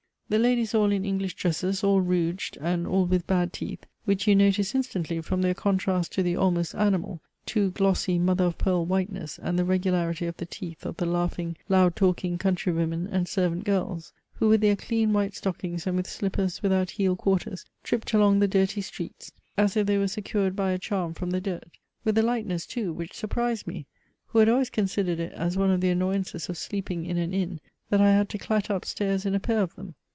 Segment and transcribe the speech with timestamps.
[0.31, 4.33] The ladies all in English dresses, all rouged, and all with bad teeth: which you
[4.33, 9.37] notice instantly from their contrast to the almost animal, too glossy mother of pearl whiteness
[9.43, 13.65] and the regularity of the teeth of the laughing, loud talking country women and servant
[13.65, 18.39] girls, who with their clean white stockings and with slippers without heel quarters, tripped along
[18.39, 22.17] the dirty streets, as if they were secured by a charm from the dirt: with
[22.17, 23.85] a lightness too, which surprised me,
[24.27, 27.59] who had always considered it as one of the annoyances of sleeping in an Inn,
[27.89, 29.95] that I had to clatter up stairs in a pair of them.